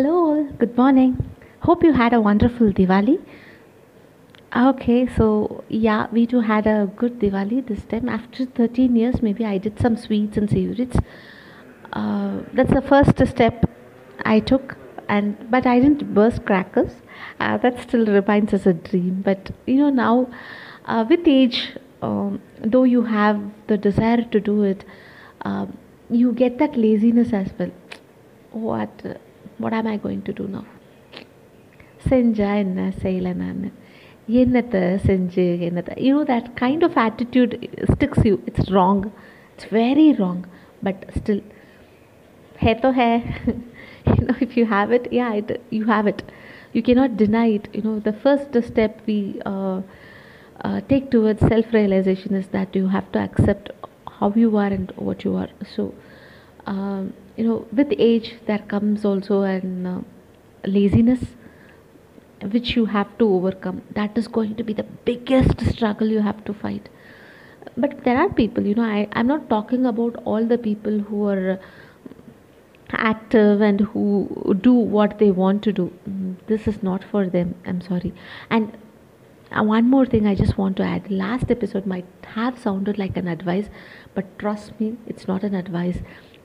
Hello, 0.00 0.18
all. 0.18 0.44
Good 0.60 0.78
morning. 0.78 1.10
Hope 1.60 1.82
you 1.84 1.92
had 1.92 2.14
a 2.14 2.20
wonderful 2.22 2.68
Diwali. 2.72 3.18
Okay, 4.56 5.06
so 5.14 5.62
yeah, 5.68 6.06
we 6.10 6.26
too 6.26 6.40
had 6.40 6.66
a 6.66 6.90
good 6.96 7.18
Diwali 7.18 7.66
this 7.66 7.84
time. 7.84 8.08
After 8.08 8.46
13 8.46 8.96
years, 8.96 9.20
maybe 9.20 9.44
I 9.44 9.58
did 9.58 9.78
some 9.78 9.98
sweets 9.98 10.38
and 10.38 10.48
savories. 10.48 10.96
Uh, 11.92 12.38
that's 12.54 12.72
the 12.72 12.80
first 12.80 13.26
step 13.26 13.68
I 14.24 14.40
took, 14.40 14.78
and 15.10 15.36
but 15.50 15.66
I 15.66 15.78
didn't 15.80 16.14
burst 16.14 16.46
crackers. 16.46 16.92
Uh, 17.38 17.58
that 17.58 17.78
still 17.82 18.06
remains 18.06 18.54
as 18.54 18.66
a 18.66 18.72
dream. 18.72 19.20
But 19.22 19.50
you 19.66 19.76
know 19.80 19.90
now, 19.90 20.30
uh, 20.86 21.04
with 21.10 21.28
age, 21.28 21.76
um, 22.00 22.40
though 22.64 22.84
you 22.84 23.02
have 23.02 23.38
the 23.66 23.76
desire 23.76 24.22
to 24.22 24.40
do 24.40 24.62
it, 24.62 24.82
um, 25.42 25.76
you 26.08 26.32
get 26.32 26.56
that 26.56 26.74
laziness 26.74 27.34
as 27.34 27.52
well. 27.58 27.74
What 28.52 29.20
what 29.59 29.73
am 29.73 29.87
I 29.87 29.97
going 29.97 30.21
to 30.23 30.33
do 30.33 30.47
now? 30.47 30.65
செஞ்சா 32.09 32.49
என்ன 32.63 32.81
செய்யலை 33.03 33.31
நான் 33.43 33.61
என்னத்தை 34.41 34.81
செஞ்சு 35.07 35.45
என்னத்தை 35.67 35.93
you 36.05 36.11
know 36.15 36.25
that 36.33 36.47
kind 36.63 36.81
of 36.87 36.93
attitude 37.05 37.53
sticks 37.93 38.21
you 38.29 38.35
it's 38.49 38.65
wrong 38.73 38.99
it's 39.51 39.67
very 39.81 40.07
wrong 40.19 40.39
but 40.85 40.97
still 41.19 41.41
hai 42.63 42.73
to 42.83 42.91
hai 42.99 43.13
you 44.13 44.21
know 44.25 44.37
if 44.47 44.51
you 44.59 44.65
have 44.75 44.91
it 44.97 45.05
yeah 45.19 45.33
it, 45.41 45.49
you 45.77 45.85
have 45.93 46.07
it 46.13 46.21
you 46.75 46.81
cannot 46.87 47.11
deny 47.23 47.47
it 47.57 47.67
you 47.75 47.83
know 47.87 47.95
the 48.09 48.15
first 48.25 48.51
step 48.69 49.01
we 49.09 49.19
uh, 49.53 49.79
uh, 50.65 50.79
take 50.91 51.05
towards 51.15 51.41
self 51.53 51.67
realization 51.79 52.33
is 52.41 52.47
that 52.57 52.75
you 52.79 52.87
have 52.95 53.07
to 53.15 53.19
accept 53.27 53.69
how 54.19 54.31
you 54.43 54.51
are 54.63 54.71
and 54.79 54.91
what 55.07 55.23
you 55.27 55.35
are 55.43 55.49
so 55.75 55.93
um, 56.66 57.12
you 57.36 57.44
know 57.44 57.66
with 57.72 57.92
age 57.98 58.34
there 58.46 58.58
comes 58.58 59.04
also 59.04 59.42
an 59.42 59.86
uh, 59.86 60.00
laziness 60.66 61.20
which 62.42 62.74
you 62.76 62.86
have 62.86 63.18
to 63.18 63.28
overcome. 63.34 63.82
That 63.94 64.16
is 64.16 64.26
going 64.26 64.54
to 64.56 64.64
be 64.64 64.72
the 64.72 64.84
biggest 65.04 65.60
struggle 65.72 66.08
you 66.08 66.20
have 66.20 66.44
to 66.46 66.54
fight. 66.54 66.88
But 67.76 68.04
there 68.04 68.16
are 68.16 68.28
people 68.28 68.66
you 68.66 68.74
know 68.74 68.82
I, 68.82 69.08
i'm 69.12 69.26
not 69.26 69.48
talking 69.48 69.86
about 69.86 70.16
all 70.24 70.44
the 70.44 70.58
people 70.58 70.98
who 70.98 71.28
are 71.28 71.60
active 72.92 73.60
and 73.60 73.80
who 73.80 74.56
do 74.60 74.72
what 74.72 75.18
they 75.18 75.30
want 75.30 75.62
to 75.64 75.72
do. 75.72 75.92
This 76.46 76.66
is 76.66 76.82
not 76.82 77.04
for 77.04 77.28
them 77.28 77.54
i'm 77.66 77.80
sorry. 77.80 78.12
And 78.48 78.76
uh, 79.52 79.62
one 79.62 79.88
more 79.90 80.06
thing 80.06 80.26
i 80.26 80.34
just 80.34 80.58
want 80.58 80.76
to 80.78 80.82
add. 80.82 81.10
Last 81.10 81.50
episode 81.50 81.86
might 81.86 82.06
have 82.34 82.58
sounded 82.58 82.98
like 82.98 83.16
an 83.16 83.28
advice 83.28 83.68
but 84.14 84.38
trust 84.38 84.78
me 84.80 84.96
it's 85.06 85.28
not 85.28 85.44
an 85.44 85.54
advice 85.54 85.98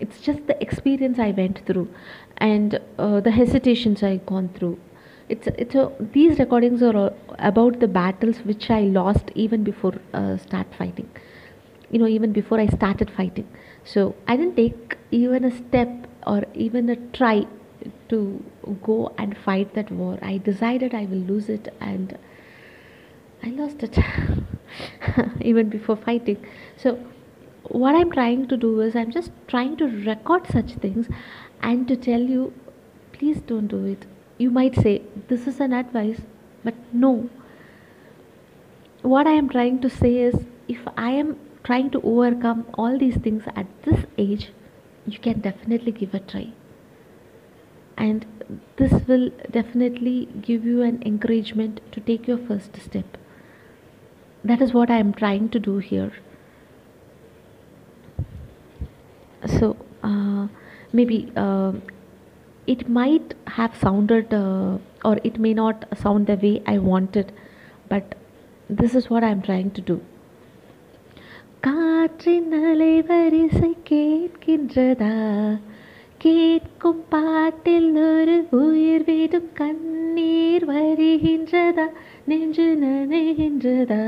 it's 0.00 0.20
just 0.20 0.46
the 0.46 0.60
experience 0.62 1.18
i 1.18 1.30
went 1.30 1.60
through 1.66 1.88
and 2.38 2.78
uh, 2.98 3.20
the 3.20 3.30
hesitations 3.30 4.02
i 4.02 4.16
gone 4.16 4.48
through. 4.56 4.78
It's 5.28 5.48
it's 5.58 5.74
a, 5.74 5.90
these 6.12 6.38
recordings 6.38 6.82
are 6.82 7.12
about 7.38 7.80
the 7.80 7.88
battles 7.88 8.38
which 8.50 8.70
i 8.70 8.80
lost 8.80 9.30
even 9.34 9.64
before 9.64 9.94
uh, 10.14 10.36
start 10.36 10.66
fighting. 10.78 11.08
You 11.90 11.98
know 11.98 12.06
even 12.06 12.32
before 12.32 12.60
i 12.60 12.66
started 12.66 13.10
fighting. 13.10 13.48
So 13.84 14.14
i 14.28 14.36
didn't 14.36 14.56
take 14.56 14.96
even 15.10 15.44
a 15.44 15.50
step 15.56 16.06
or 16.26 16.44
even 16.54 16.90
a 16.90 16.96
try 17.18 17.46
to 18.10 18.44
go 18.82 19.12
and 19.18 19.36
fight 19.38 19.74
that 19.74 19.90
war. 19.90 20.18
I 20.22 20.38
decided 20.38 20.94
i 20.94 21.04
will 21.06 21.24
lose 21.32 21.48
it 21.48 21.74
and 21.80 22.18
i 23.42 23.48
lost 23.50 23.82
it 23.82 23.98
even 25.40 25.68
before 25.68 25.96
fighting. 25.96 26.44
So 26.76 26.98
what 27.70 27.94
i'm 27.94 28.10
trying 28.10 28.46
to 28.48 28.56
do 28.56 28.80
is 28.80 28.94
i'm 28.94 29.10
just 29.10 29.30
trying 29.48 29.76
to 29.76 29.86
record 30.06 30.46
such 30.46 30.72
things 30.74 31.08
and 31.62 31.88
to 31.88 31.96
tell 31.96 32.20
you 32.20 32.52
please 33.12 33.40
don't 33.40 33.68
do 33.68 33.84
it. 33.86 34.04
You 34.38 34.50
might 34.50 34.74
say 34.74 35.02
this 35.28 35.46
is 35.46 35.60
an 35.60 35.72
advice 35.72 36.20
but 36.62 36.74
no. 36.92 37.30
What 39.02 39.26
i 39.26 39.32
am 39.32 39.48
trying 39.48 39.80
to 39.80 39.90
say 39.90 40.12
is 40.16 40.34
if 40.68 40.86
i 40.96 41.10
am 41.10 41.38
trying 41.64 41.90
to 41.90 42.00
overcome 42.02 42.66
all 42.74 42.98
these 42.98 43.16
things 43.16 43.44
at 43.54 43.66
this 43.84 44.04
age 44.18 44.50
you 45.06 45.18
can 45.18 45.40
definitely 45.40 45.92
give 45.92 46.14
a 46.14 46.20
try. 46.20 46.52
And 47.96 48.26
this 48.76 48.92
will 49.08 49.30
definitely 49.50 50.28
give 50.42 50.66
you 50.66 50.82
an 50.82 51.02
encouragement 51.06 51.80
to 51.92 52.00
take 52.00 52.26
your 52.28 52.38
first 52.38 52.76
step. 52.76 53.16
That 54.44 54.60
is 54.60 54.74
what 54.74 54.90
i 54.90 54.98
am 54.98 55.12
trying 55.14 55.48
to 55.50 55.58
do 55.58 55.78
here 55.78 56.12
so 59.48 59.66
uh, 60.02 60.46
maybe 60.92 61.32
uh, 61.36 61.72
it 62.68 62.88
might 62.90 63.34
have 63.48 63.76
sounded 63.76 64.32
uh, 64.34 64.78
or 65.04 65.18
it 65.22 65.38
may 65.38 65.54
not 65.54 65.84
sound 65.96 66.26
the 66.26 66.36
way 66.36 66.54
i 66.66 66.78
wanted 66.80 67.32
but 67.90 68.14
this 68.70 68.94
is 68.94 69.08
what 69.08 69.22
i 69.22 69.30
am 69.30 69.42
trying 69.42 69.70
to 69.70 69.84
do 69.92 69.98
காற்றின் 71.66 72.52
அலைவரிசை 72.64 73.70
கேட்கின்றதா 73.88 75.14
கேட்கும் 76.18 77.00
பாட்டில் 77.08 77.88
ஒரு 78.02 78.36
உயிர் 78.58 79.04
விடும் 79.04 79.48
கண்ணீர் 79.52 80.66
வருகின்றதா 80.70 81.86
நெஞ்சு 82.24 82.66
நனைகின்றதா 82.82 84.02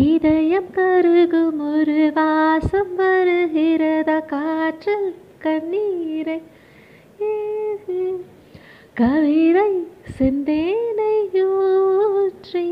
இதயம் 0.00 0.68
கருகும் 0.74 1.58
ஒரு 1.70 2.12
வாசம் 2.14 2.92
வருகிறதா 2.96 4.14
காற்றில் 4.30 5.10
கண்ணீரை. 5.38 6.36
கவிதை 9.00 9.72
செந்தேனை 10.18 11.16
ஊற்றி 11.42 12.64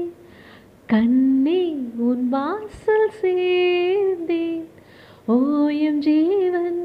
கண்ணே 0.87 1.63
உன் 2.07 2.25
வாசல் 2.29 3.13
சேர்ந்தேன். 3.21 4.65
ஓயும் 5.29 6.01
ஜீவன் 6.07 6.83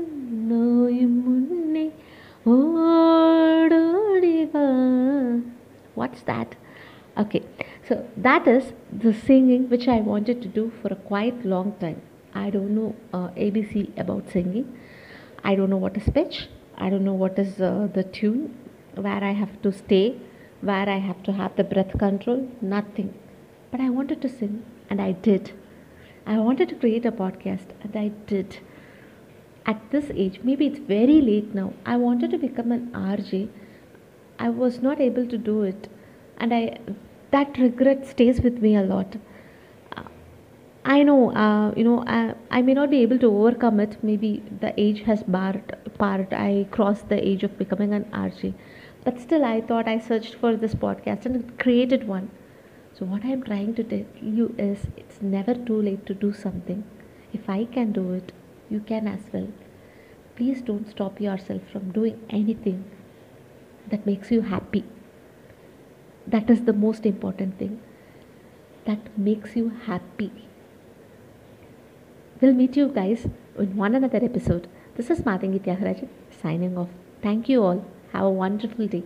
நோயும் 0.50 1.17
முன்னே 1.25 1.88
ஓடோடிவா 2.56 3.78
what's 5.97 6.28
that 6.31 6.56
Okay, 7.18 7.44
so 7.88 8.06
that 8.18 8.46
is 8.46 8.74
the 8.92 9.14
singing 9.14 9.70
which 9.70 9.88
I 9.88 10.02
wanted 10.02 10.42
to 10.42 10.50
do 10.50 10.74
for 10.81 10.90
a 10.90 10.98
quite 10.98 11.46
long 11.46 11.74
time. 11.80 12.02
I 12.34 12.50
don't 12.50 12.76
know 12.76 12.94
uh, 13.14 13.30
ABC 13.30 13.98
about 13.98 14.30
singing. 14.30 14.78
I 15.42 15.56
don't 15.56 15.70
know 15.70 15.78
what 15.78 15.96
is 15.96 16.09
pitch. 16.09 16.50
I 16.78 16.90
don't 16.90 17.06
know 17.06 17.14
what 17.14 17.40
is 17.40 17.62
uh, 17.62 17.88
the 17.94 18.03
tune, 18.03 18.58
where 18.96 19.24
I 19.24 19.31
have 19.31 19.62
to 19.62 19.72
stay, 19.72 20.18
where 20.59 20.90
I 20.90 20.98
have 20.98 21.24
to 21.24 21.31
have 21.31 21.56
the 21.56 21.64
breath 21.64 21.98
control, 21.98 22.50
nothing. 22.62 23.14
But 23.72 23.80
I 23.80 23.90
wanted 23.90 24.22
to 24.22 24.28
sing 24.28 24.66
and 24.90 25.02
I 25.02 25.14
did. 25.14 25.53
I 26.26 26.38
wanted 26.40 26.68
to 26.70 26.76
create 26.76 27.06
a 27.06 27.14
podcast 27.14 27.68
and 27.82 27.96
I 27.96 28.09
did. 28.28 28.59
At 29.66 29.90
this 29.92 30.12
age, 30.14 30.42
maybe 30.44 30.68
it's 30.68 30.80
very 30.80 31.22
late 31.22 31.56
now, 31.56 31.74
I 31.86 31.96
wanted 31.96 32.32
to 32.32 32.38
become 32.38 32.74
an 32.74 32.92
RJ. 32.92 33.47
I 34.38 34.50
was 34.50 34.82
not 34.82 35.00
able 35.00 35.26
to 35.28 35.38
do 35.38 35.62
it 35.62 35.88
and 36.38 36.53
I 36.53 36.78
that 37.35 37.57
regret 37.57 38.06
stays 38.07 38.41
with 38.41 38.62
me 38.66 38.75
a 38.75 38.84
lot. 38.84 39.18
I 40.88 41.01
know, 41.01 41.31
uh, 41.31 41.73
you 41.75 41.84
know, 41.84 42.03
I, 42.06 42.35
I 42.51 42.62
may 42.62 42.75
not 42.75 42.91
be 42.91 43.01
able 43.01 43.18
to 43.19 43.28
overcome 43.28 43.79
it. 43.79 43.97
Maybe 44.03 44.44
the 44.62 44.72
age 44.79 45.01
has 45.07 45.23
barred, 45.23 45.75
part. 45.97 46.31
I 46.31 46.68
crossed 46.69 47.09
the 47.09 47.28
age 47.28 47.44
of 47.44 47.57
becoming 47.57 47.91
an 47.91 48.06
RJ. 48.13 48.53
But 49.03 49.19
still, 49.19 49.44
I 49.44 49.62
thought 49.62 49.88
I 49.88 49.97
searched 49.97 50.35
for 50.35 50.56
this 50.56 50.75
podcast 50.75 51.25
and 51.25 51.57
created 51.57 52.07
one. 52.07 52.29
So, 52.94 53.06
what 53.06 53.25
I'm 53.25 53.41
trying 53.41 53.73
to 53.75 53.84
tell 53.84 54.06
you 54.22 54.53
is 54.59 54.85
it's 54.96 55.22
never 55.22 55.56
too 55.56 55.81
late 55.81 56.06
to 56.06 56.13
do 56.13 56.31
something. 56.34 56.84
If 57.34 57.49
I 57.49 57.66
can 57.66 57.91
do 57.91 58.14
it, 58.14 58.32
you 58.70 58.79
can 58.79 59.08
as 59.08 59.22
well. 59.34 59.47
Please 60.35 60.61
don't 60.61 60.87
stop 60.90 61.20
yourself 61.20 61.64
from 61.72 61.91
doing 61.91 62.20
anything 62.29 62.85
that 63.90 64.05
makes 64.05 64.29
you 64.29 64.41
happy. 64.41 64.85
That 66.27 66.49
is 66.49 66.63
the 66.66 66.73
most 66.73 67.05
important 67.05 67.59
thing. 67.59 67.79
That 68.85 69.17
makes 69.17 69.55
you 69.55 69.69
happy. 69.85 70.31
We'll 72.41 72.53
meet 72.53 72.75
you 72.75 72.87
guys 72.89 73.27
in 73.57 73.75
one 73.75 73.95
another 73.95 74.19
episode. 74.23 74.67
This 74.95 75.09
is 75.09 75.22
Matangi 75.22 75.59
Tyagarajan 75.59 76.09
signing 76.41 76.77
off. 76.77 76.89
Thank 77.22 77.49
you 77.49 77.63
all. 77.63 77.85
Have 78.11 78.25
a 78.25 78.29
wonderful 78.29 78.87
day. 78.87 79.03